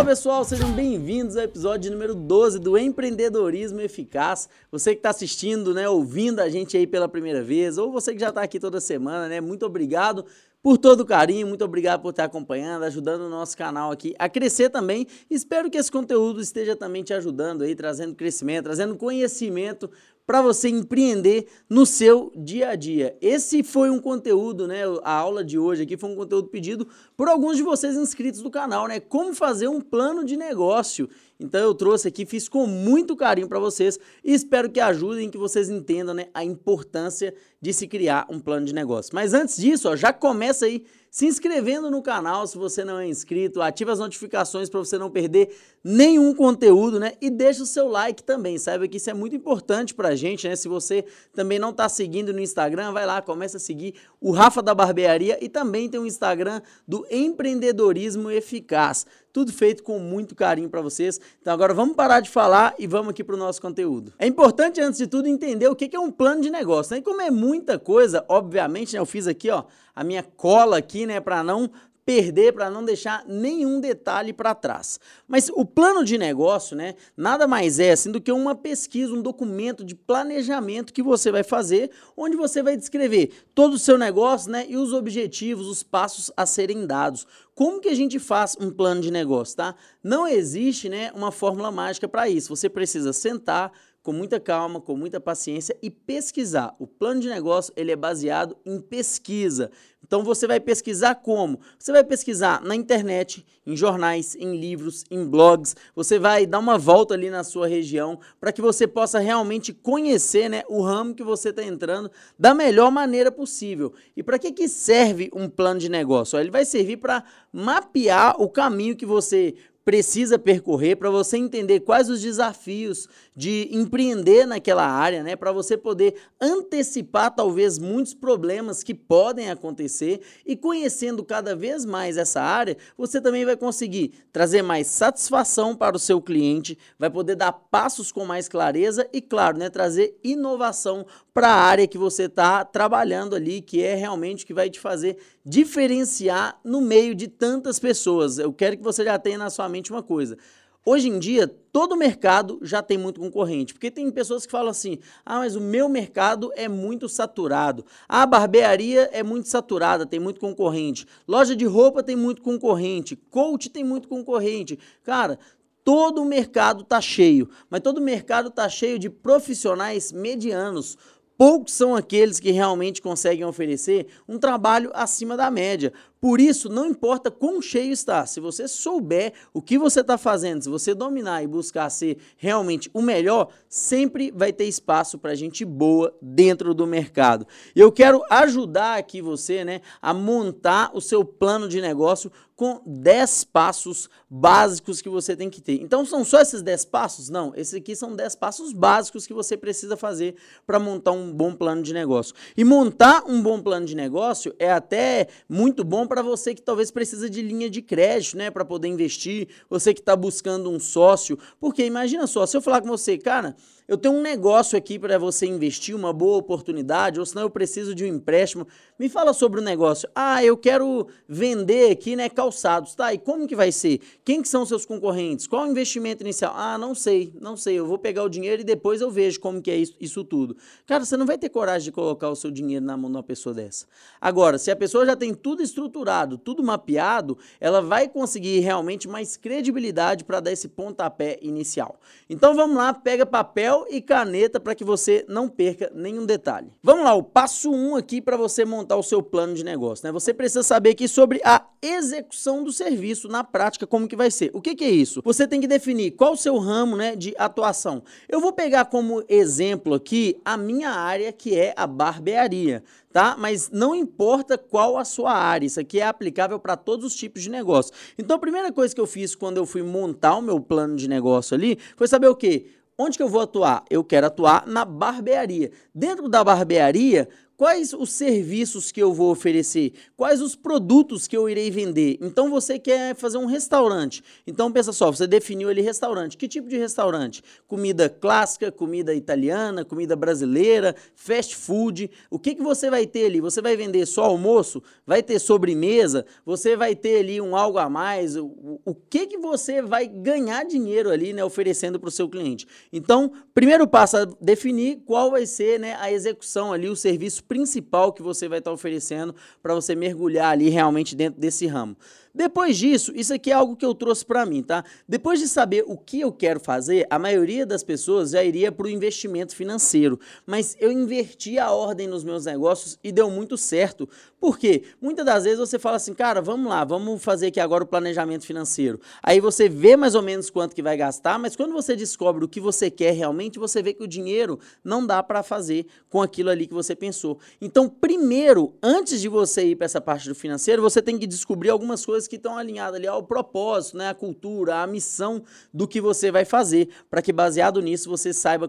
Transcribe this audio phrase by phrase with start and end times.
[0.00, 4.48] Fala pessoal, sejam bem-vindos ao episódio número 12 do Empreendedorismo Eficaz.
[4.72, 8.18] Você que está assistindo, né, ouvindo a gente aí pela primeira vez, ou você que
[8.18, 10.24] já está aqui toda semana, né, muito obrigado
[10.62, 14.26] por todo o carinho, muito obrigado por estar acompanhando, ajudando o nosso canal aqui a
[14.26, 15.06] crescer também.
[15.28, 19.90] Espero que esse conteúdo esteja também te ajudando aí, trazendo crescimento, trazendo conhecimento
[20.30, 23.16] para você empreender no seu dia a dia.
[23.20, 24.82] Esse foi um conteúdo, né?
[25.02, 26.86] A aula de hoje aqui foi um conteúdo pedido
[27.20, 28.98] por alguns de vocês inscritos do canal, né?
[28.98, 31.06] Como fazer um plano de negócio.
[31.38, 35.36] Então eu trouxe aqui, fiz com muito carinho para vocês e espero que ajudem, que
[35.36, 39.14] vocês entendam né, a importância de se criar um plano de negócio.
[39.14, 43.08] Mas antes disso, ó, já começa aí se inscrevendo no canal se você não é
[43.08, 47.14] inscrito, ativa as notificações para você não perder nenhum conteúdo, né?
[47.20, 50.46] E deixa o seu like também, saiba que isso é muito importante para a gente,
[50.46, 50.54] né?
[50.54, 54.62] Se você também não está seguindo no Instagram, vai lá, começa a seguir o Rafa
[54.62, 59.04] da Barbearia e também tem o Instagram do Empreendedorismo Eficaz.
[59.32, 61.20] Tudo feito com muito carinho para vocês.
[61.40, 64.12] Então agora vamos parar de falar e vamos aqui para o nosso conteúdo.
[64.18, 66.94] É importante, antes de tudo, entender o que é um plano de negócio.
[66.94, 66.98] Né?
[66.98, 71.06] E como é muita coisa, obviamente, né, eu fiz aqui ó, a minha cola aqui,
[71.06, 71.70] né, para não
[72.10, 74.98] perder, para não deixar nenhum detalhe para trás.
[75.28, 79.22] Mas o plano de negócio, né, nada mais é assim do que uma pesquisa, um
[79.22, 84.50] documento de planejamento que você vai fazer, onde você vai descrever todo o seu negócio,
[84.50, 87.28] né, e os objetivos, os passos a serem dados.
[87.54, 89.76] Como que a gente faz um plano de negócio, tá?
[90.02, 92.48] Não existe, né, uma fórmula mágica para isso.
[92.48, 93.70] Você precisa sentar
[94.10, 96.74] com muita calma, com muita paciência e pesquisar.
[96.80, 99.70] O plano de negócio ele é baseado em pesquisa.
[100.04, 101.60] Então você vai pesquisar como?
[101.78, 105.76] Você vai pesquisar na internet, em jornais, em livros, em blogs.
[105.94, 110.48] Você vai dar uma volta ali na sua região para que você possa realmente conhecer
[110.48, 113.92] né, o ramo que você está entrando da melhor maneira possível.
[114.16, 116.36] E para que, que serve um plano de negócio?
[116.36, 122.08] Ele vai servir para mapear o caminho que você precisa percorrer para você entender quais
[122.10, 128.94] os desafios de empreender naquela área, né, para você poder antecipar talvez muitos problemas que
[128.94, 130.20] podem acontecer.
[130.44, 135.96] E conhecendo cada vez mais essa área, você também vai conseguir trazer mais satisfação para
[135.96, 141.06] o seu cliente, vai poder dar passos com mais clareza e claro, né, trazer inovação
[141.32, 144.80] para a área que você está trabalhando ali, que é realmente o que vai te
[144.80, 148.38] fazer diferenciar no meio de tantas pessoas.
[148.38, 150.36] Eu quero que você já tenha na sua mente uma coisa.
[150.84, 154.98] Hoje em dia, todo mercado já tem muito concorrente, porque tem pessoas que falam assim:
[155.26, 157.84] ah, mas o meu mercado é muito saturado.
[158.08, 161.06] A barbearia é muito saturada, tem muito concorrente.
[161.28, 163.14] Loja de roupa tem muito concorrente.
[163.14, 164.78] Coach tem muito concorrente.
[165.04, 165.38] Cara,
[165.84, 170.96] todo mercado está cheio, mas todo mercado está cheio de profissionais medianos,
[171.40, 175.90] Poucos são aqueles que realmente conseguem oferecer um trabalho acima da média.
[176.20, 180.62] Por isso, não importa quão cheio está, se você souber o que você está fazendo,
[180.62, 185.64] se você dominar e buscar ser realmente o melhor, sempre vai ter espaço para gente
[185.64, 187.46] boa dentro do mercado.
[187.74, 192.30] Eu quero ajudar aqui você né, a montar o seu plano de negócio
[192.60, 195.80] com 10 passos básicos que você tem que ter.
[195.80, 197.30] Então, são só esses 10 passos?
[197.30, 200.34] Não, esses aqui são 10 passos básicos que você precisa fazer
[200.66, 202.34] para montar um bom plano de negócio.
[202.54, 206.90] E montar um bom plano de negócio é até muito bom para você que talvez
[206.90, 211.38] precisa de linha de crédito, né, para poder investir, você que está buscando um sócio,
[211.60, 213.54] porque imagina só, se eu falar com você, cara,
[213.90, 217.92] eu tenho um negócio aqui para você investir, uma boa oportunidade, ou senão eu preciso
[217.92, 218.64] de um empréstimo.
[218.96, 220.08] Me fala sobre o negócio.
[220.14, 222.94] Ah, eu quero vender aqui, né, calçados.
[222.94, 223.98] Tá, e como que vai ser?
[224.24, 225.48] Quem que são seus concorrentes?
[225.48, 226.54] Qual o investimento inicial?
[226.54, 227.80] Ah, não sei, não sei.
[227.80, 230.56] Eu vou pegar o dinheiro e depois eu vejo como que é isso, isso tudo.
[230.86, 233.24] Cara, você não vai ter coragem de colocar o seu dinheiro na mão de uma
[233.24, 233.86] pessoa dessa.
[234.20, 239.36] Agora, se a pessoa já tem tudo estruturado, tudo mapeado, ela vai conseguir realmente mais
[239.36, 241.98] credibilidade para dar esse pontapé inicial.
[242.28, 246.72] Então vamos lá, pega papel e caneta para que você não perca nenhum detalhe.
[246.82, 250.06] Vamos lá, o passo 1 um aqui para você montar o seu plano de negócio.
[250.06, 250.12] Né?
[250.12, 254.50] Você precisa saber aqui sobre a execução do serviço na prática, como que vai ser.
[254.52, 255.22] O que, que é isso?
[255.24, 258.02] Você tem que definir qual o seu ramo né, de atuação.
[258.28, 262.82] Eu vou pegar como exemplo aqui a minha área, que é a barbearia
[263.12, 263.36] tá?
[263.38, 267.42] Mas não importa qual a sua área, isso aqui é aplicável para todos os tipos
[267.42, 267.92] de negócio.
[268.18, 271.08] Então, a primeira coisa que eu fiz quando eu fui montar o meu plano de
[271.08, 272.66] negócio ali foi saber o quê?
[273.02, 273.82] Onde que eu vou atuar?
[273.88, 275.70] Eu quero atuar na barbearia.
[275.94, 281.46] Dentro da barbearia, quais os serviços que eu vou oferecer, quais os produtos que eu
[281.46, 282.16] irei vender.
[282.18, 284.24] Então você quer fazer um restaurante.
[284.46, 286.38] Então pensa só, você definiu ali restaurante.
[286.38, 287.42] Que tipo de restaurante?
[287.68, 292.10] Comida clássica, comida italiana, comida brasileira, fast food.
[292.30, 293.42] O que, que você vai ter ali?
[293.42, 294.82] Você vai vender só almoço?
[295.06, 296.24] Vai ter sobremesa?
[296.46, 298.36] Você vai ter ali um algo a mais?
[298.36, 302.66] O, o que, que você vai ganhar dinheiro ali, né, oferecendo para o seu cliente?
[302.90, 308.12] Então, primeiro passo é definir qual vai ser né, a execução ali, o serviço principal
[308.12, 311.96] que você vai estar tá oferecendo para você mergulhar ali realmente dentro desse ramo.
[312.34, 314.84] Depois disso, isso aqui é algo que eu trouxe para mim, tá?
[315.08, 318.86] Depois de saber o que eu quero fazer, a maioria das pessoas já iria para
[318.86, 320.18] o investimento financeiro.
[320.46, 324.08] Mas eu inverti a ordem nos meus negócios e deu muito certo.
[324.40, 324.84] Por quê?
[325.00, 328.46] Muitas das vezes você fala assim, cara, vamos lá, vamos fazer aqui agora o planejamento
[328.46, 328.98] financeiro.
[329.22, 332.48] Aí você vê mais ou menos quanto que vai gastar, mas quando você descobre o
[332.48, 336.48] que você quer realmente, você vê que o dinheiro não dá para fazer com aquilo
[336.48, 337.38] ali que você pensou.
[337.60, 341.70] Então, primeiro, antes de você ir para essa parte do financeiro, você tem que descobrir
[341.70, 346.00] algumas coisas que estão alinhadas ali ao propósito, né, a cultura, a missão do que
[346.00, 348.68] você vai fazer, para que baseado nisso você saiba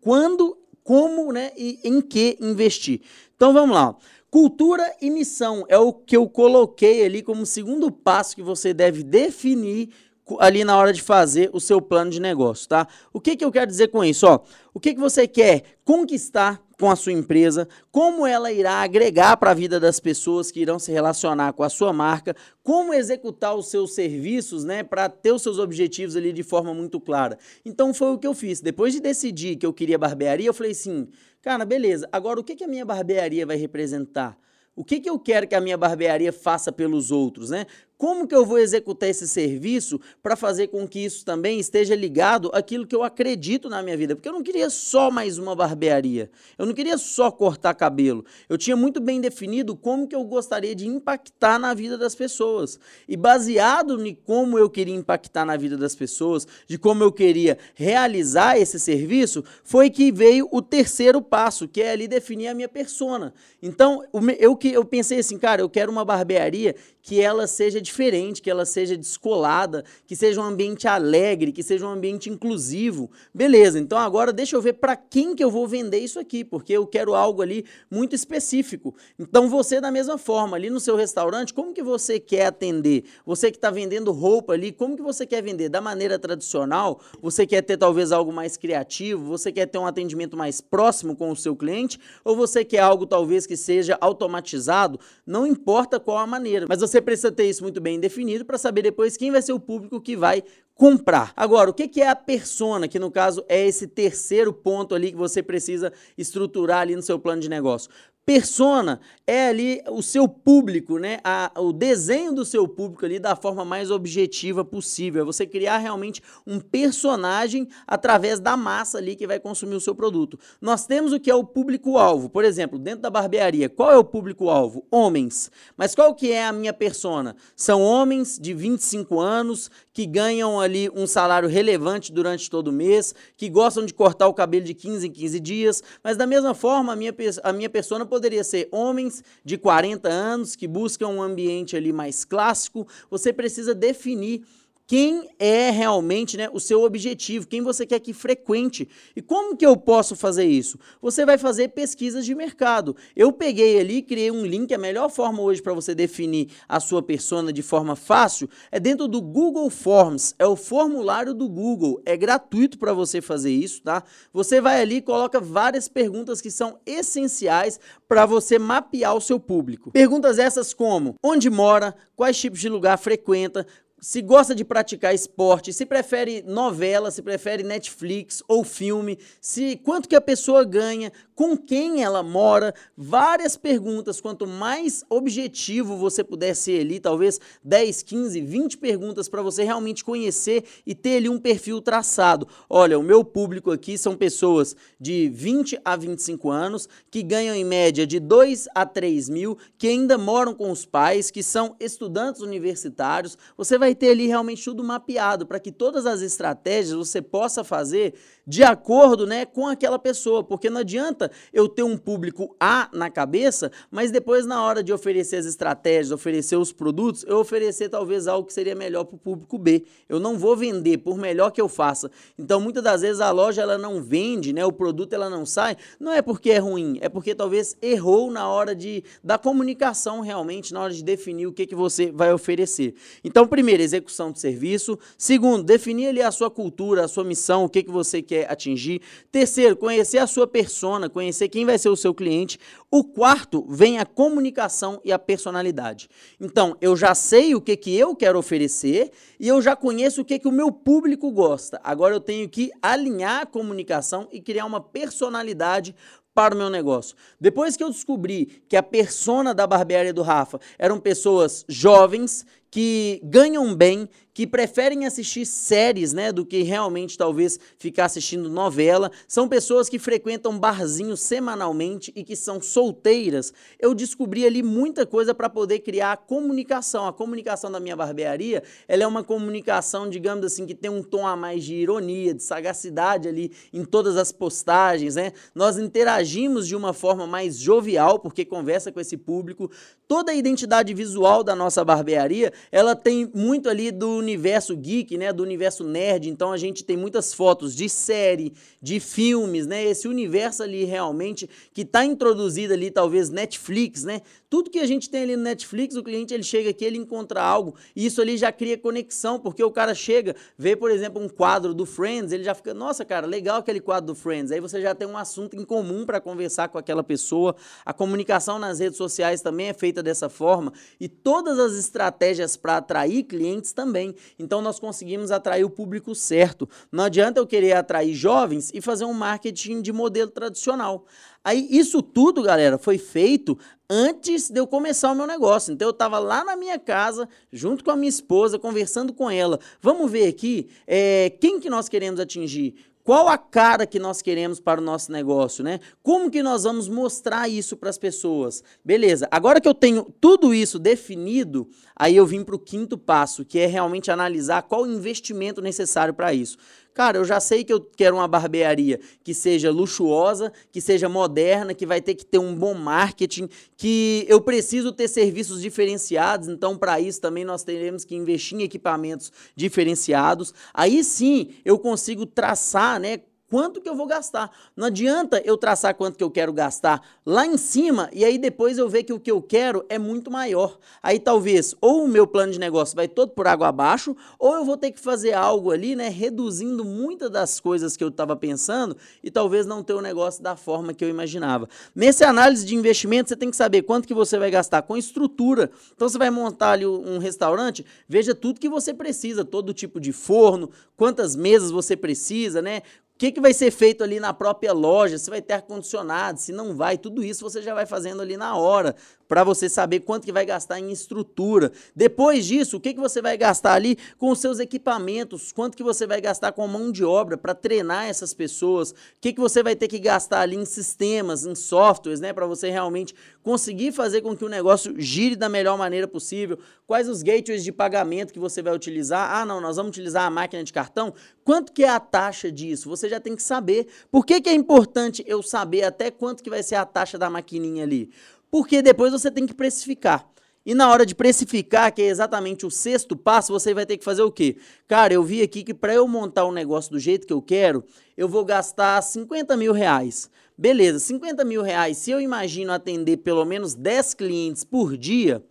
[0.00, 3.00] quando, como, né, e em que investir.
[3.36, 3.96] Então vamos lá.
[4.30, 9.02] Cultura e missão é o que eu coloquei ali como segundo passo que você deve
[9.02, 9.90] definir
[10.38, 12.86] ali na hora de fazer o seu plano de negócio, tá?
[13.12, 14.26] O que, que eu quero dizer com isso?
[14.26, 14.40] Ó,
[14.72, 19.52] o que, que você quer conquistar com a sua empresa, como ela irá agregar para
[19.52, 23.70] a vida das pessoas que irão se relacionar com a sua marca, como executar os
[23.70, 27.38] seus serviços, né, para ter os seus objetivos ali de forma muito clara.
[27.64, 28.60] Então foi o que eu fiz.
[28.60, 31.06] Depois de decidir que eu queria barbearia, eu falei assim,
[31.40, 34.36] cara, beleza, agora o que, que a minha barbearia vai representar?
[34.74, 37.64] O que, que eu quero que a minha barbearia faça pelos outros, né?
[38.02, 42.50] Como que eu vou executar esse serviço para fazer com que isso também esteja ligado
[42.52, 44.16] àquilo que eu acredito na minha vida?
[44.16, 46.28] Porque eu não queria só mais uma barbearia.
[46.58, 48.24] Eu não queria só cortar cabelo.
[48.48, 52.76] Eu tinha muito bem definido como que eu gostaria de impactar na vida das pessoas.
[53.06, 57.56] E baseado em como eu queria impactar na vida das pessoas, de como eu queria
[57.72, 62.68] realizar esse serviço, foi que veio o terceiro passo, que é ali definir a minha
[62.68, 63.32] persona.
[63.62, 64.02] Então,
[64.40, 68.64] eu, eu pensei assim, cara, eu quero uma barbearia que ela seja diferente, que ela
[68.64, 73.10] seja descolada, que seja um ambiente alegre, que seja um ambiente inclusivo.
[73.34, 76.72] Beleza, então agora deixa eu ver para quem que eu vou vender isso aqui, porque
[76.72, 78.94] eu quero algo ali muito específico.
[79.18, 83.04] Então você da mesma forma, ali no seu restaurante, como que você quer atender?
[83.26, 85.68] Você que está vendendo roupa ali, como que você quer vender?
[85.68, 87.00] Da maneira tradicional?
[87.20, 89.26] Você quer ter talvez algo mais criativo?
[89.26, 91.98] Você quer ter um atendimento mais próximo com o seu cliente?
[92.24, 94.98] Ou você quer algo talvez que seja automatizado?
[95.26, 98.82] Não importa qual a maneira, mas você precisa ter isso muito bem definido para saber
[98.82, 100.42] depois quem vai ser o público que vai
[100.74, 101.32] comprar.
[101.36, 105.16] Agora, o que é a persona, que no caso é esse terceiro ponto ali que
[105.16, 107.90] você precisa estruturar ali no seu plano de negócio?
[108.24, 111.18] Persona é ali o seu público, né?
[111.24, 115.22] A, o desenho do seu público ali da forma mais objetiva possível.
[115.22, 119.92] É você criar realmente um personagem através da massa ali que vai consumir o seu
[119.92, 120.38] produto.
[120.60, 122.28] Nós temos o que é o público-alvo.
[122.28, 124.86] Por exemplo, dentro da barbearia, qual é o público-alvo?
[124.88, 125.50] Homens.
[125.76, 127.34] Mas qual que é a minha persona?
[127.56, 133.14] São homens de 25 anos que ganham ali um salário relevante durante todo o mês,
[133.36, 136.92] que gostam de cortar o cabelo de 15 em 15 dias, mas da mesma forma
[136.92, 141.74] a minha, a minha persona poderia ser homens de 40 anos que buscam um ambiente
[141.74, 142.86] ali mais clássico.
[143.10, 144.44] Você precisa definir
[144.86, 148.88] quem é realmente né, o seu objetivo, quem você quer que frequente.
[149.16, 150.78] E como que eu posso fazer isso?
[151.00, 152.96] Você vai fazer pesquisas de mercado.
[153.16, 157.02] Eu peguei ali, criei um link, a melhor forma hoje para você definir a sua
[157.02, 162.16] persona de forma fácil é dentro do Google Forms, é o formulário do Google, é
[162.16, 164.02] gratuito para você fazer isso, tá?
[164.32, 167.78] Você vai ali e coloca várias perguntas que são essenciais
[168.08, 169.90] para você mapear o seu público.
[169.90, 173.66] Perguntas essas como: onde mora, quais tipos de lugar frequenta,
[174.02, 180.08] se gosta de praticar esporte, se prefere novela, se prefere Netflix ou filme, se quanto
[180.08, 184.20] que a pessoa ganha, com quem ela mora, várias perguntas.
[184.20, 190.04] Quanto mais objetivo você puder ser ali, talvez 10, 15, 20 perguntas para você realmente
[190.04, 192.46] conhecer e ter ali um perfil traçado.
[192.68, 197.64] Olha, o meu público aqui são pessoas de 20 a 25 anos que ganham em
[197.64, 202.40] média de 2 a 3 mil, que ainda moram com os pais, que são estudantes
[202.40, 203.38] universitários.
[203.56, 207.62] Você vai vai ter ali realmente tudo mapeado para que todas as estratégias você possa
[207.62, 208.14] fazer
[208.46, 213.10] de acordo né, com aquela pessoa, porque não adianta eu ter um público A na
[213.10, 218.26] cabeça, mas depois na hora de oferecer as estratégias, oferecer os produtos, eu oferecer talvez
[218.26, 219.84] algo que seria melhor para o público B.
[220.08, 222.10] Eu não vou vender, por melhor que eu faça.
[222.36, 225.76] Então, muitas das vezes a loja ela não vende, né, o produto ela não sai,
[226.00, 230.72] não é porque é ruim, é porque talvez errou na hora de da comunicação realmente,
[230.72, 232.94] na hora de definir o que, que você vai oferecer.
[233.22, 234.98] Então, primeiro, execução de serviço.
[235.16, 238.50] Segundo, definir ali a sua cultura, a sua missão, o que, que você quer quer
[238.50, 239.02] atingir.
[239.30, 242.58] Terceiro, conhecer a sua persona, conhecer quem vai ser o seu cliente.
[242.90, 246.08] O quarto, vem a comunicação e a personalidade.
[246.40, 250.24] Então, eu já sei o que, que eu quero oferecer e eu já conheço o
[250.24, 251.78] que, que o meu público gosta.
[251.84, 255.94] Agora eu tenho que alinhar a comunicação e criar uma personalidade
[256.34, 257.14] para o meu negócio.
[257.38, 263.20] Depois que eu descobri que a persona da barbearia do Rafa eram pessoas jovens que
[263.22, 269.10] ganham bem, que preferem assistir séries, né, do que realmente talvez ficar assistindo novela.
[269.28, 273.52] São pessoas que frequentam barzinhos semanalmente e que são solteiras.
[273.78, 277.06] Eu descobri ali muita coisa para poder criar a comunicação.
[277.06, 281.26] A comunicação da minha barbearia, ela é uma comunicação, digamos assim, que tem um tom
[281.26, 285.34] a mais de ironia, de sagacidade ali em todas as postagens, né?
[285.54, 289.70] Nós interagimos de uma forma mais jovial, porque conversa com esse público.
[290.12, 295.32] Toda a identidade visual da nossa barbearia ela tem muito ali do universo geek, né,
[295.32, 300.06] do universo nerd, então a gente tem muitas fotos de série, de filmes, né, esse
[300.06, 304.20] universo ali realmente que está introduzido ali, talvez Netflix, né,
[304.52, 307.42] tudo que a gente tem ali no Netflix, o cliente ele chega aqui, ele encontra
[307.42, 311.26] algo, e isso ali já cria conexão, porque o cara chega, vê, por exemplo, um
[311.26, 314.52] quadro do Friends, ele já fica, nossa, cara, legal aquele quadro do Friends.
[314.52, 317.56] Aí você já tem um assunto em comum para conversar com aquela pessoa.
[317.82, 322.78] A comunicação nas redes sociais também é feita dessa forma, e todas as estratégias para
[322.78, 324.14] atrair clientes também.
[324.38, 326.68] Então nós conseguimos atrair o público certo.
[326.90, 331.04] Não adianta eu querer atrair jovens e fazer um marketing de modelo tradicional.
[331.44, 333.58] Aí isso tudo, galera, foi feito
[333.90, 335.72] antes de eu começar o meu negócio.
[335.72, 339.58] Então eu estava lá na minha casa, junto com a minha esposa, conversando com ela.
[339.80, 342.74] Vamos ver aqui é, quem que nós queremos atingir.
[343.04, 345.80] Qual a cara que nós queremos para o nosso negócio, né?
[346.04, 348.62] Como que nós vamos mostrar isso para as pessoas?
[348.84, 353.44] Beleza, agora que eu tenho tudo isso definido, aí eu vim para o quinto passo,
[353.44, 356.56] que é realmente analisar qual o investimento necessário para isso.
[356.94, 361.72] Cara, eu já sei que eu quero uma barbearia que seja luxuosa, que seja moderna,
[361.72, 366.76] que vai ter que ter um bom marketing, que eu preciso ter serviços diferenciados, então
[366.76, 370.52] para isso também nós teremos que investir em equipamentos diferenciados.
[370.74, 373.20] Aí sim eu consigo traçar, né,
[373.52, 374.50] quanto que eu vou gastar.
[374.74, 378.78] Não adianta eu traçar quanto que eu quero gastar lá em cima e aí depois
[378.78, 380.78] eu ver que o que eu quero é muito maior.
[381.02, 384.64] Aí talvez ou o meu plano de negócio vai todo por água abaixo, ou eu
[384.64, 388.96] vou ter que fazer algo ali, né, reduzindo muitas das coisas que eu estava pensando
[389.22, 391.68] e talvez não ter o negócio da forma que eu imaginava.
[391.94, 395.70] Nessa análise de investimento, você tem que saber quanto que você vai gastar com estrutura.
[395.94, 400.10] Então você vai montar ali um restaurante, veja tudo que você precisa, todo tipo de
[400.10, 402.80] forno, quantas mesas você precisa, né?
[403.22, 406.74] Que, que vai ser feito ali na própria loja, se vai ter ar-condicionado, se não
[406.74, 408.96] vai, tudo isso você já vai fazendo ali na hora
[409.32, 411.72] para você saber quanto que vai gastar em estrutura.
[411.96, 415.82] Depois disso, o que, que você vai gastar ali com os seus equipamentos, quanto que
[415.82, 419.40] você vai gastar com a mão de obra para treinar essas pessoas, o que, que
[419.40, 423.90] você vai ter que gastar ali em sistemas, em softwares, né, para você realmente conseguir
[423.92, 428.34] fazer com que o negócio gire da melhor maneira possível, quais os gateways de pagamento
[428.34, 431.84] que você vai utilizar, ah não, nós vamos utilizar a máquina de cartão, quanto que
[431.84, 432.86] é a taxa disso?
[432.90, 433.86] Você já tem que saber.
[434.10, 437.30] Por que, que é importante eu saber até quanto que vai ser a taxa da
[437.30, 438.10] maquininha ali?
[438.52, 440.30] Porque depois você tem que precificar.
[440.64, 444.04] E na hora de precificar, que é exatamente o sexto passo, você vai ter que
[444.04, 444.58] fazer o quê?
[444.86, 447.82] Cara, eu vi aqui que para eu montar um negócio do jeito que eu quero,
[448.14, 450.30] eu vou gastar 50 mil reais.
[450.56, 455.42] Beleza, 50 mil reais, se eu imagino atender pelo menos 10 clientes por dia,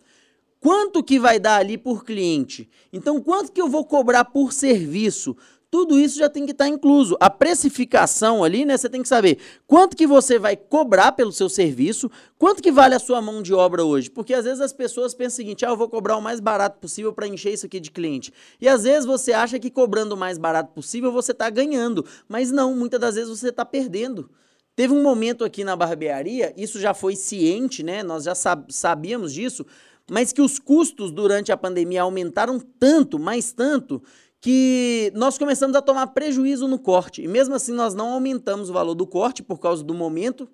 [0.60, 2.70] quanto que vai dar ali por cliente?
[2.92, 5.36] Então, quanto que eu vou cobrar por serviço?
[5.72, 7.16] Tudo isso já tem que estar tá incluso.
[7.18, 11.48] A precificação ali, né, você tem que saber quanto que você vai cobrar pelo seu
[11.48, 14.10] serviço, quanto que vale a sua mão de obra hoje.
[14.10, 16.78] Porque às vezes as pessoas pensam o seguinte, ah, eu vou cobrar o mais barato
[16.78, 18.30] possível para encher isso aqui de cliente.
[18.60, 22.52] E às vezes você acha que cobrando o mais barato possível você está ganhando, mas
[22.52, 24.28] não, muitas das vezes você está perdendo.
[24.76, 28.02] Teve um momento aqui na barbearia, isso já foi ciente, né?
[28.02, 28.34] Nós já
[28.68, 29.64] sabíamos disso,
[30.10, 34.02] mas que os custos durante a pandemia aumentaram tanto, mais tanto,
[34.42, 37.22] que nós começamos a tomar prejuízo no corte.
[37.22, 40.48] E mesmo assim, nós não aumentamos o valor do corte por causa do momento,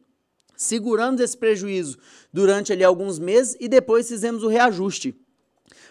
[0.54, 1.97] seguramos esse prejuízo
[2.30, 5.18] durante ali alguns meses e depois fizemos o reajuste.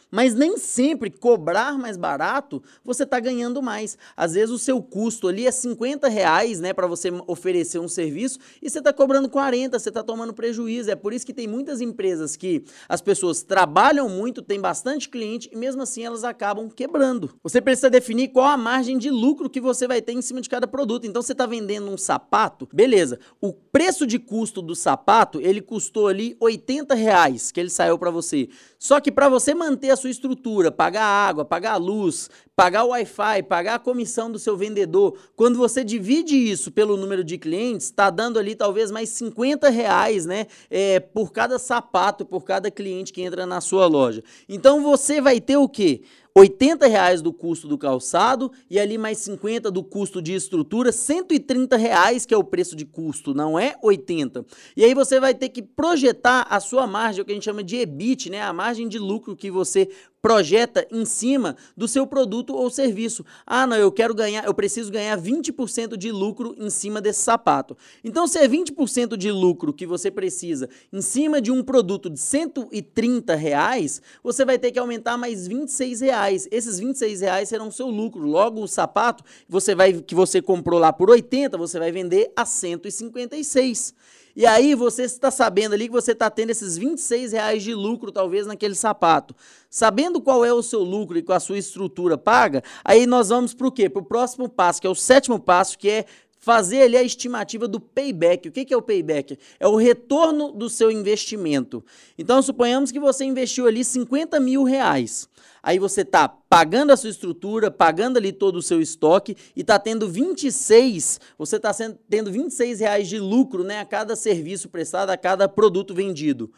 [0.10, 3.98] Mas nem sempre cobrar mais barato você está ganhando mais.
[4.16, 8.40] Às vezes o seu custo ali é 50 reais né, para você oferecer um serviço
[8.62, 10.90] e você está cobrando 40, você está tomando prejuízo.
[10.90, 15.50] É por isso que tem muitas empresas que as pessoas trabalham muito, tem bastante cliente
[15.52, 17.36] e mesmo assim elas acabam quebrando.
[17.44, 20.50] Você precisa definir qual a margem de lucro que você vai ter em cima de
[20.50, 21.06] cada produto.
[21.06, 23.20] Então você está vendendo um sapato, beleza.
[23.42, 28.12] O preço de custo do sapato, ele custou ali 80 reais que ele saiu para
[28.12, 28.48] você.
[28.80, 33.44] Só que para você manter a sua estrutura, pagar água, pagar luz, pagar o Wi-Fi,
[33.44, 38.10] pagar a comissão do seu vendedor, quando você divide isso pelo número de clientes, está
[38.10, 40.48] dando ali talvez mais 50 reais, né?
[40.70, 44.24] É, por cada sapato, por cada cliente que entra na sua loja.
[44.48, 46.02] Então você vai ter o quê?
[46.38, 51.76] 80 reais do custo do calçado e ali mais 50 do custo de estrutura, 130
[51.76, 54.46] reais que é o preço de custo, não é 80.
[54.76, 57.64] E aí você vai ter que projetar a sua margem, o que a gente chama
[57.64, 58.44] de EBIT, né?
[58.44, 59.90] A margem de lucro que você
[60.28, 63.26] projeta em cima do seu produto ou serviço.
[63.46, 67.78] Ah, não, eu quero ganhar, eu preciso ganhar 20% de lucro em cima desse sapato.
[68.04, 72.20] Então, se é 20% de lucro que você precisa em cima de um produto de
[72.20, 76.46] 130 reais, você vai ter que aumentar mais 26 reais.
[76.52, 78.28] Esses 26 reais serão seu lucro.
[78.28, 82.44] Logo, o sapato você vai, que você comprou lá por 80, você vai vender a
[82.44, 83.96] 156.
[84.38, 88.12] E aí você está sabendo ali que você está tendo esses 26 reais de lucro,
[88.12, 89.36] talvez, naquele sapato.
[89.68, 93.56] Sabendo qual é o seu lucro e com a sua estrutura paga, aí nós vamos
[93.56, 93.90] para o quê?
[93.90, 96.06] Para o próximo passo, que é o sétimo passo, que é
[96.48, 98.48] fazer ali a estimativa do payback.
[98.48, 99.38] O que é o payback?
[99.60, 101.84] É o retorno do seu investimento.
[102.18, 105.28] Então, suponhamos que você investiu ali 50 mil reais.
[105.62, 109.78] Aí você está pagando a sua estrutura, pagando ali todo o seu estoque e está
[109.78, 111.76] tendo 26, você está
[112.10, 116.50] tendo 26 reais de lucro né, a cada serviço prestado, a cada produto vendido.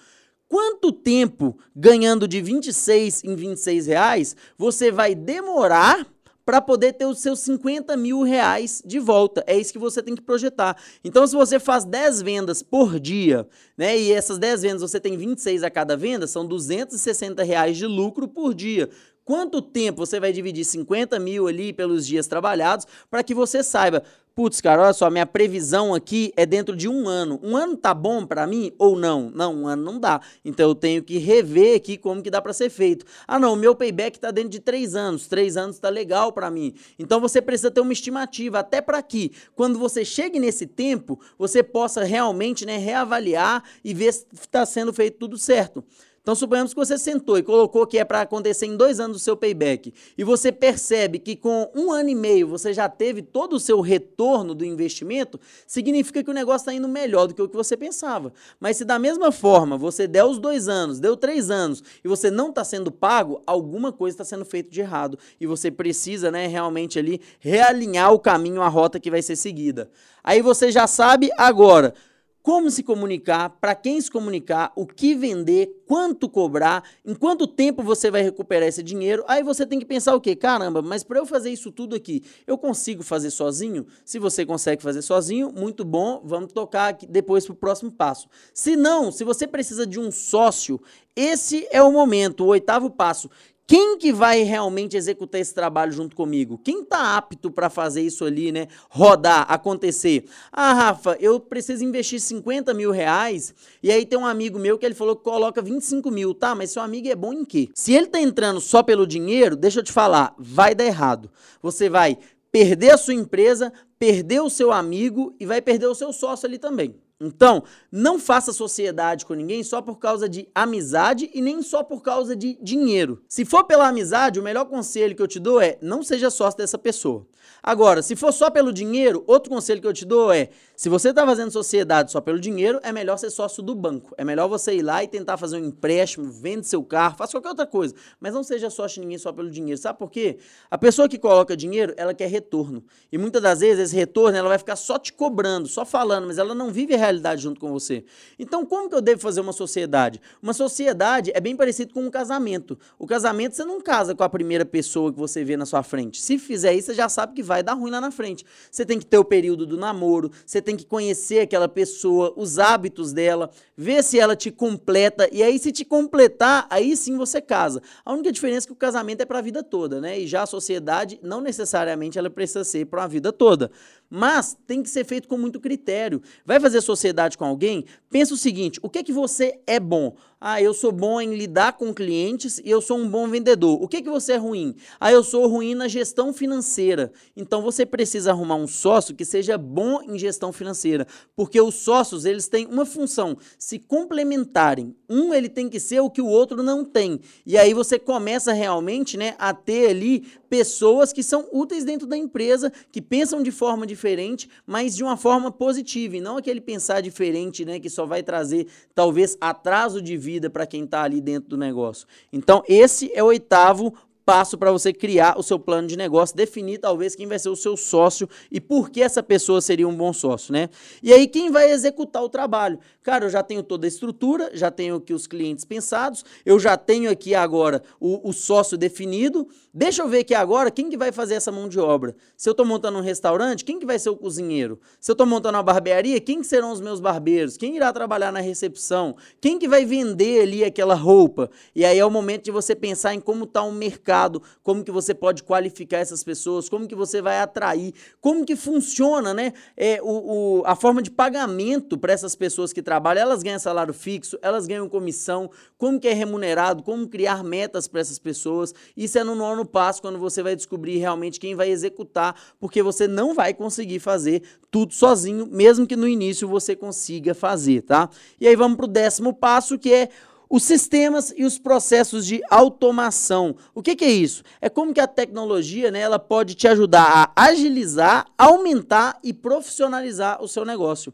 [0.47, 6.05] Quanto tempo ganhando de 26 em 26 reais você vai demorar
[6.49, 9.43] para poder ter os seus 50 mil reais de volta.
[9.45, 10.75] É isso que você tem que projetar.
[11.03, 15.15] Então, se você faz 10 vendas por dia, né, e essas 10 vendas você tem
[15.15, 18.89] 26 a cada venda, são 260 reais de lucro por dia.
[19.23, 24.01] Quanto tempo você vai dividir 50 mil ali pelos dias trabalhados para que você saiba,
[24.39, 27.41] putz, cara, olha só, minha previsão aqui é dentro de um ano.
[27.43, 29.29] Um ano tá bom para mim ou não?
[29.31, 30.21] Não, um ano não dá.
[30.45, 33.05] Então eu tenho que rever aqui como que dá para ser feito.
[33.27, 35.27] Ah, não, meu payback tá dentro de três anos.
[35.27, 36.73] Três anos tá legal para mim.
[36.97, 41.61] Então você precisa ter uma estimativa até para que, quando você chegue nesse tempo, você
[41.61, 45.83] possa realmente né, reavaliar e ver se está sendo feito tudo certo.
[46.29, 49.19] Então, suponhamos que você sentou e colocou que é para acontecer em dois anos o
[49.19, 53.53] seu payback, e você percebe que com um ano e meio você já teve todo
[53.53, 57.49] o seu retorno do investimento, significa que o negócio está indo melhor do que o
[57.49, 58.31] que você pensava.
[58.59, 62.29] Mas se da mesma forma você der os dois anos, deu três anos, e você
[62.29, 65.17] não está sendo pago, alguma coisa está sendo feita de errado.
[65.41, 69.89] E você precisa né, realmente ali realinhar o caminho, a rota que vai ser seguida.
[70.23, 71.91] Aí você já sabe agora
[72.41, 77.83] como se comunicar, para quem se comunicar, o que vender, quanto cobrar, em quanto tempo
[77.83, 79.23] você vai recuperar esse dinheiro.
[79.27, 80.35] Aí você tem que pensar o quê?
[80.35, 83.85] Caramba, mas para eu fazer isso tudo aqui, eu consigo fazer sozinho?
[84.05, 88.29] Se você consegue fazer sozinho, muito bom, vamos tocar depois para o próximo passo.
[88.53, 90.79] Se não, se você precisa de um sócio,
[91.15, 93.29] esse é o momento, o oitavo passo.
[93.69, 96.57] Quem que vai realmente executar esse trabalho junto comigo?
[96.57, 98.67] Quem está apto para fazer isso ali, né?
[98.89, 100.25] Rodar, acontecer.
[100.51, 103.53] Ah, Rafa, eu preciso investir 50 mil reais
[103.83, 106.55] e aí tem um amigo meu que ele falou que coloca 25 mil, tá?
[106.55, 107.69] Mas seu amigo é bom em quê?
[107.75, 111.29] Se ele está entrando só pelo dinheiro, deixa eu te falar, vai dar errado.
[111.61, 112.17] Você vai
[112.51, 116.57] perder a sua empresa, perder o seu amigo e vai perder o seu sócio ali
[116.57, 116.95] também.
[117.21, 122.01] Então, não faça sociedade com ninguém só por causa de amizade e nem só por
[122.01, 123.21] causa de dinheiro.
[123.27, 126.57] Se for pela amizade, o melhor conselho que eu te dou é não seja sócio
[126.57, 127.27] dessa pessoa.
[127.61, 130.49] Agora, se for só pelo dinheiro, outro conselho que eu te dou é:
[130.79, 134.15] se você está fazendo sociedade só pelo dinheiro, é melhor ser sócio do banco.
[134.17, 137.49] É melhor você ir lá e tentar fazer um empréstimo, vende seu carro, faça qualquer
[137.49, 137.93] outra coisa.
[138.17, 139.77] Mas não seja sócio de ninguém só pelo dinheiro.
[139.77, 140.37] Sabe por quê?
[140.71, 142.81] A pessoa que coloca dinheiro, ela quer retorno.
[143.11, 146.37] E muitas das vezes esse retorno ela vai ficar só te cobrando, só falando, mas
[146.37, 148.05] ela não vive a realidade junto com você.
[148.39, 150.21] Então, como que eu devo fazer uma sociedade?
[150.41, 152.79] Uma sociedade é bem parecido com um casamento.
[152.97, 156.21] O casamento você não casa com a primeira pessoa que você vê na sua frente.
[156.21, 158.45] Se fizer isso, você já sabe que vai dar ruim lá na frente.
[158.71, 162.59] Você tem que ter o período do namoro, você tem que conhecer aquela pessoa, os
[162.59, 167.41] hábitos dela, ver se ela te completa e aí se te completar, aí sim você
[167.41, 167.81] casa.
[168.03, 170.19] A única diferença é que o casamento é para a vida toda, né?
[170.19, 173.71] E já a sociedade não necessariamente ela precisa ser para a vida toda.
[174.09, 176.21] Mas tem que ser feito com muito critério.
[176.45, 177.85] Vai fazer sociedade com alguém?
[178.09, 180.15] Pensa o seguinte: o que que você é bom?
[180.41, 183.77] Ah, eu sou bom em lidar com clientes e eu sou um bom vendedor.
[183.83, 184.73] O que que você é ruim?
[184.97, 187.11] Ah, eu sou ruim na gestão financeira.
[187.35, 192.23] Então você precisa arrumar um sócio que seja bom em gestão financeira, porque os sócios,
[192.23, 194.95] eles têm uma função, se complementarem.
[195.09, 197.19] Um ele tem que ser o que o outro não tem.
[197.45, 202.15] E aí você começa realmente, né, a ter ali pessoas que são úteis dentro da
[202.15, 207.01] empresa, que pensam de forma diferente, mas de uma forma positiva, e não aquele pensar
[207.01, 211.49] diferente, né, que só vai trazer talvez atraso de vida para quem está ali dentro
[211.49, 212.05] do negócio.
[212.31, 213.93] Então, esse é o oitavo
[214.29, 217.55] passo para você criar o seu plano de negócio, definir talvez quem vai ser o
[217.55, 220.69] seu sócio e por que essa pessoa seria um bom sócio, né?
[221.01, 222.77] E aí quem vai executar o trabalho?
[223.01, 226.77] Cara, eu já tenho toda a estrutura, já tenho aqui os clientes pensados, eu já
[226.77, 229.47] tenho aqui agora o, o sócio definido.
[229.71, 232.15] Deixa eu ver aqui agora quem que vai fazer essa mão de obra.
[232.35, 234.79] Se eu estou montando um restaurante, quem que vai ser o cozinheiro?
[234.99, 237.55] Se eu estou montando uma barbearia, quem que serão os meus barbeiros?
[237.55, 239.15] Quem irá trabalhar na recepção?
[239.39, 241.51] Quem que vai vender ali aquela roupa?
[241.75, 244.89] E aí é o momento de você pensar em como está o mercado como que
[244.89, 250.01] você pode qualificar essas pessoas, como que você vai atrair, como que funciona né, é,
[250.01, 253.21] o, o a forma de pagamento para essas pessoas que trabalham.
[253.21, 258.01] Elas ganham salário fixo, elas ganham comissão, como que é remunerado, como criar metas para
[258.01, 258.73] essas pessoas.
[258.97, 263.07] Isso é no nono passo, quando você vai descobrir realmente quem vai executar, porque você
[263.07, 268.09] não vai conseguir fazer tudo sozinho, mesmo que no início você consiga fazer, tá?
[268.39, 270.09] E aí vamos para o décimo passo, que é
[270.49, 273.55] os sistemas e os processos de automação.
[273.73, 274.43] O que, que, é isso?
[274.59, 280.41] É como que a tecnologia né, ela pode te ajudar a agilizar, aumentar e profissionalizar
[280.41, 281.13] o seu negócio.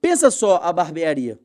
[0.00, 1.38] Pensa só a barbearia.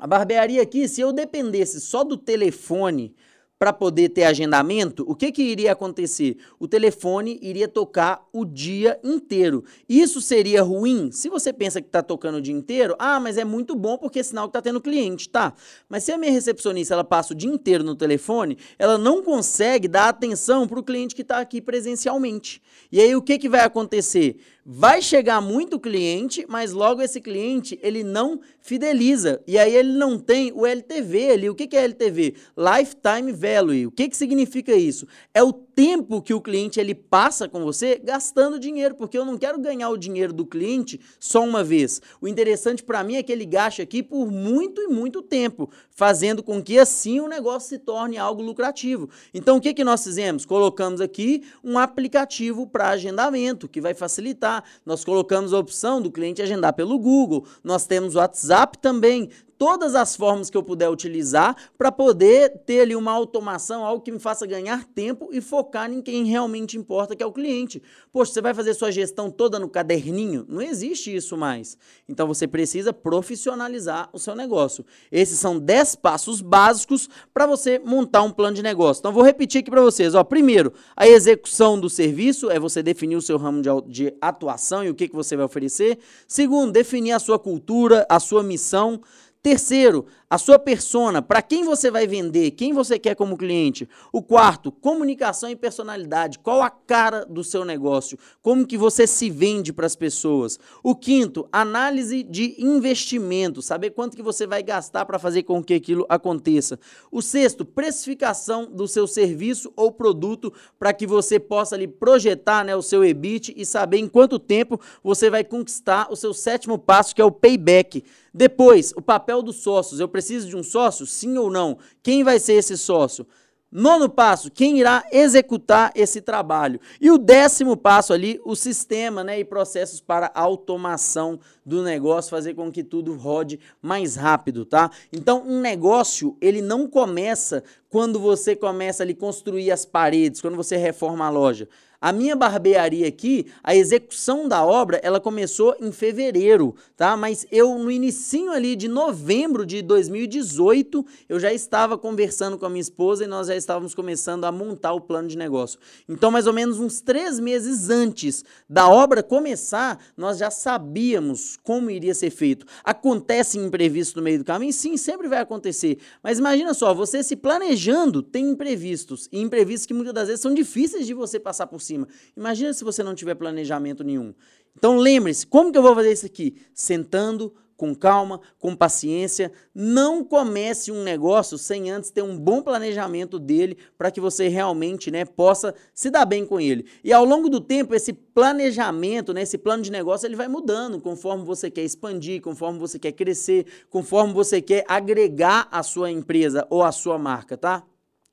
[0.00, 3.14] A barbearia aqui, se eu dependesse só do telefone
[3.62, 6.36] para poder ter agendamento, o que, que iria acontecer?
[6.58, 9.62] O telefone iria tocar o dia inteiro.
[9.88, 11.12] Isso seria ruim?
[11.12, 14.18] Se você pensa que está tocando o dia inteiro, ah, mas é muito bom porque
[14.18, 15.54] é sinal que está tendo cliente, tá?
[15.88, 19.86] Mas se a minha recepcionista ela passa o dia inteiro no telefone, ela não consegue
[19.86, 22.60] dar atenção para o cliente que está aqui presencialmente.
[22.90, 24.38] E aí o que, que vai acontecer?
[24.64, 29.42] Vai chegar muito cliente, mas logo esse cliente ele não fideliza.
[29.46, 31.50] E aí ele não tem o LTV ali.
[31.50, 32.34] O que, é LTV?
[32.56, 33.88] Lifetime Value.
[33.88, 35.06] O que, que significa isso?
[35.34, 39.38] É o tempo que o cliente ele passa com você gastando dinheiro, porque eu não
[39.38, 42.00] quero ganhar o dinheiro do cliente só uma vez.
[42.20, 46.42] O interessante para mim é que ele gaste aqui por muito e muito tempo, fazendo
[46.42, 49.08] com que assim o negócio se torne algo lucrativo.
[49.32, 50.44] Então o que, que nós fizemos?
[50.44, 54.64] Colocamos aqui um aplicativo para agendamento, que vai facilitar.
[54.84, 57.46] Nós colocamos a opção do cliente agendar pelo Google.
[57.64, 59.30] Nós temos o WhatsApp também
[59.62, 64.10] todas as formas que eu puder utilizar para poder ter ali uma automação, algo que
[64.10, 67.80] me faça ganhar tempo e focar em quem realmente importa, que é o cliente.
[68.12, 70.44] Poxa, você vai fazer sua gestão toda no caderninho?
[70.48, 71.78] Não existe isso mais.
[72.08, 74.84] Então você precisa profissionalizar o seu negócio.
[75.12, 78.98] Esses são 10 passos básicos para você montar um plano de negócio.
[78.98, 80.16] Então vou repetir aqui para vocês.
[80.16, 84.82] Ó, primeiro, a execução do serviço é você definir o seu ramo de, de atuação
[84.82, 86.00] e o que, que você vai oferecer.
[86.26, 89.00] Segundo, definir a sua cultura, a sua missão.
[89.42, 93.88] Terceiro, a sua persona, para quem você vai vender, quem você quer como cliente.
[94.12, 99.28] O quarto, comunicação e personalidade, qual a cara do seu negócio, como que você se
[99.28, 100.60] vende para as pessoas.
[100.80, 105.74] O quinto, análise de investimento, saber quanto que você vai gastar para fazer com que
[105.74, 106.78] aquilo aconteça.
[107.10, 112.76] O sexto, precificação do seu serviço ou produto para que você possa ali projetar, né,
[112.76, 117.12] o seu EBIT e saber em quanto tempo você vai conquistar o seu sétimo passo,
[117.12, 118.04] que é o payback.
[118.32, 120.00] Depois, o papel dos sócios.
[120.00, 121.06] Eu preciso de um sócio?
[121.06, 121.78] Sim ou não?
[122.02, 123.26] Quem vai ser esse sócio?
[123.74, 126.78] Nono passo, quem irá executar esse trabalho?
[127.00, 132.52] E o décimo passo ali, o sistema né, e processos para automação do negócio, fazer
[132.52, 134.90] com que tudo rode mais rápido, tá?
[135.10, 140.76] Então, um negócio, ele não começa quando você começa ali construir as paredes, quando você
[140.76, 141.66] reforma a loja.
[142.02, 147.16] A minha barbearia aqui, a execução da obra, ela começou em fevereiro, tá?
[147.16, 152.68] Mas eu no inicinho ali de novembro de 2018, eu já estava conversando com a
[152.68, 155.78] minha esposa e nós já estávamos começando a montar o plano de negócio.
[156.08, 161.88] Então, mais ou menos uns três meses antes da obra começar, nós já sabíamos como
[161.88, 162.66] iria ser feito.
[162.82, 164.72] Acontece imprevisto no meio do caminho?
[164.72, 165.98] Sim, sempre vai acontecer.
[166.20, 169.28] Mas imagina só, você se planejando tem imprevistos.
[169.30, 172.08] E imprevistos que muitas das vezes são difíceis de você passar por cima.
[172.36, 174.34] Imagina se você não tiver planejamento nenhum.
[174.76, 176.56] Então lembre-se, como que eu vou fazer isso aqui?
[176.74, 179.52] Sentando, com calma, com paciência.
[179.74, 185.10] Não comece um negócio sem antes ter um bom planejamento dele para que você realmente
[185.10, 186.86] né, possa se dar bem com ele.
[187.02, 191.00] E ao longo do tempo, esse planejamento, né, esse plano de negócio, ele vai mudando
[191.00, 196.66] conforme você quer expandir, conforme você quer crescer, conforme você quer agregar a sua empresa
[196.70, 197.84] ou a sua marca, tá?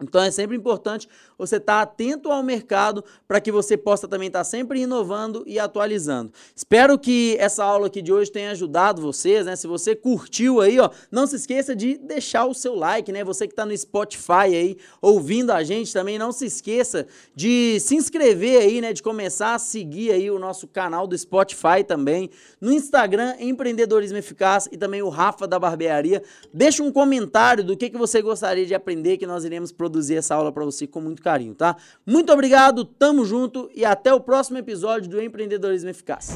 [0.01, 4.45] Então é sempre importante você estar atento ao mercado para que você possa também estar
[4.45, 6.31] sempre inovando e atualizando.
[6.55, 9.57] Espero que essa aula aqui de hoje tenha ajudado vocês, né?
[9.57, 13.25] Se você curtiu aí, ó, não se esqueça de deixar o seu like, né?
[13.25, 17.95] Você que está no Spotify aí ouvindo a gente também, não se esqueça de se
[17.95, 18.93] inscrever aí, né?
[18.93, 22.29] De começar a seguir aí o nosso canal do Spotify também,
[22.61, 26.23] no Instagram Empreendedorismo Eficaz e também o Rafa da Barbearia.
[26.53, 30.15] Deixa um comentário do que, que você gostaria de aprender que nós iremos produzir produzir
[30.15, 31.75] essa aula para você com muito carinho, tá?
[32.05, 36.35] Muito obrigado, tamo junto e até o próximo episódio do Empreendedorismo Eficaz.